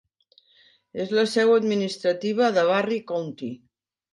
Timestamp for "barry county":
2.71-3.53